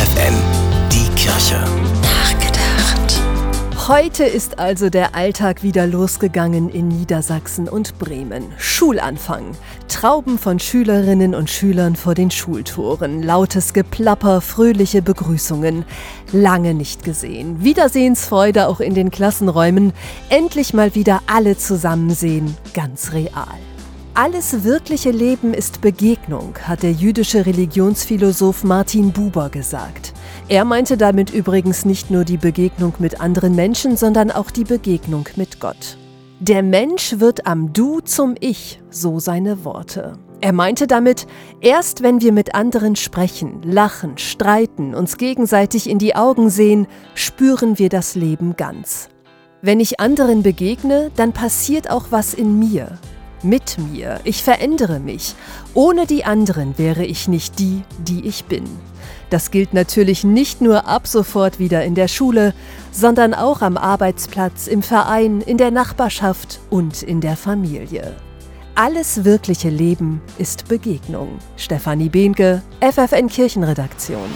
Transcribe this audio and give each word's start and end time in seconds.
FFN, 0.00 0.34
die 0.90 1.14
Kirche. 1.14 1.62
Nachgedacht. 2.00 3.20
Heute 3.86 4.24
ist 4.24 4.58
also 4.58 4.88
der 4.88 5.14
Alltag 5.14 5.62
wieder 5.62 5.86
losgegangen 5.86 6.70
in 6.70 6.88
Niedersachsen 6.88 7.68
und 7.68 7.98
Bremen. 7.98 8.44
Schulanfang. 8.56 9.54
Trauben 9.88 10.38
von 10.38 10.58
Schülerinnen 10.58 11.34
und 11.34 11.50
Schülern 11.50 11.96
vor 11.96 12.14
den 12.14 12.30
Schultoren. 12.30 13.22
Lautes 13.22 13.74
Geplapper, 13.74 14.40
fröhliche 14.40 15.02
Begrüßungen. 15.02 15.84
Lange 16.32 16.72
nicht 16.72 17.04
gesehen. 17.04 17.62
Wiedersehensfreude 17.62 18.68
auch 18.68 18.80
in 18.80 18.94
den 18.94 19.10
Klassenräumen. 19.10 19.92
Endlich 20.30 20.72
mal 20.72 20.94
wieder 20.94 21.20
alle 21.26 21.58
zusammen 21.58 22.08
sehen. 22.08 22.56
Ganz 22.72 23.12
real. 23.12 23.58
Alles 24.14 24.64
wirkliche 24.64 25.12
Leben 25.12 25.54
ist 25.54 25.80
Begegnung, 25.80 26.58
hat 26.62 26.82
der 26.82 26.90
jüdische 26.90 27.46
Religionsphilosoph 27.46 28.64
Martin 28.64 29.12
Buber 29.12 29.50
gesagt. 29.50 30.12
Er 30.48 30.64
meinte 30.64 30.96
damit 30.96 31.30
übrigens 31.30 31.84
nicht 31.84 32.10
nur 32.10 32.24
die 32.24 32.36
Begegnung 32.36 32.92
mit 32.98 33.20
anderen 33.20 33.54
Menschen, 33.54 33.96
sondern 33.96 34.32
auch 34.32 34.50
die 34.50 34.64
Begegnung 34.64 35.28
mit 35.36 35.60
Gott. 35.60 35.96
Der 36.40 36.64
Mensch 36.64 37.20
wird 37.20 37.46
am 37.46 37.72
Du 37.72 38.00
zum 38.00 38.34
Ich, 38.40 38.80
so 38.90 39.20
seine 39.20 39.64
Worte. 39.64 40.18
Er 40.40 40.52
meinte 40.52 40.88
damit, 40.88 41.28
erst 41.60 42.02
wenn 42.02 42.20
wir 42.20 42.32
mit 42.32 42.54
anderen 42.54 42.96
sprechen, 42.96 43.62
lachen, 43.62 44.18
streiten, 44.18 44.92
uns 44.92 45.18
gegenseitig 45.18 45.88
in 45.88 45.98
die 45.98 46.16
Augen 46.16 46.50
sehen, 46.50 46.88
spüren 47.14 47.78
wir 47.78 47.90
das 47.90 48.16
Leben 48.16 48.56
ganz. 48.56 49.08
Wenn 49.62 49.78
ich 49.78 50.00
anderen 50.00 50.42
begegne, 50.42 51.12
dann 51.14 51.32
passiert 51.32 51.90
auch 51.90 52.06
was 52.10 52.34
in 52.34 52.58
mir, 52.58 52.98
mit 53.44 53.78
mir, 53.78 54.20
ich 54.24 54.42
verändere 54.42 55.00
mich. 55.00 55.34
Ohne 55.74 56.06
die 56.06 56.24
anderen 56.24 56.78
wäre 56.78 57.04
ich 57.04 57.28
nicht 57.28 57.58
die, 57.58 57.82
die 57.98 58.26
ich 58.26 58.44
bin. 58.44 58.64
Das 59.30 59.50
gilt 59.50 59.74
natürlich 59.74 60.24
nicht 60.24 60.60
nur 60.60 60.88
ab 60.88 61.06
sofort 61.06 61.58
wieder 61.58 61.84
in 61.84 61.94
der 61.94 62.08
Schule, 62.08 62.52
sondern 62.90 63.32
auch 63.32 63.62
am 63.62 63.76
Arbeitsplatz, 63.76 64.66
im 64.66 64.82
Verein, 64.82 65.40
in 65.40 65.56
der 65.56 65.70
Nachbarschaft 65.70 66.60
und 66.68 67.02
in 67.02 67.20
der 67.20 67.36
Familie. 67.36 68.16
Alles 68.74 69.24
wirkliche 69.24 69.68
Leben 69.68 70.20
ist 70.38 70.68
Begegnung. 70.68 71.38
Stefanie 71.56 72.08
Behnke, 72.08 72.62
FFN 72.80 73.28
Kirchenredaktion. 73.28 74.30